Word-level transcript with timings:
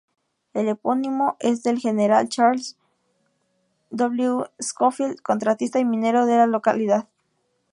El 0.55 0.67
epónimo 0.67 1.37
es 1.39 1.61
del 1.61 1.77
General 1.77 2.27
Charles 2.27 2.75
W. 3.91 4.47
Scofield, 4.59 5.21
contratista 5.21 5.77
y 5.77 5.85
minero 5.85 6.25
de 6.25 6.37
la 6.37 6.47
localidad. 6.47 7.07